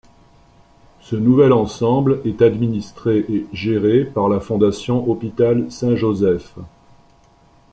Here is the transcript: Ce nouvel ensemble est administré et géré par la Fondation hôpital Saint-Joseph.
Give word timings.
Ce 1.01 1.15
nouvel 1.15 1.53
ensemble 1.53 2.21
est 2.25 2.41
administré 2.41 3.19
et 3.29 3.45
géré 3.53 4.03
par 4.03 4.29
la 4.29 4.39
Fondation 4.39 5.07
hôpital 5.07 5.71
Saint-Joseph. 5.71 6.55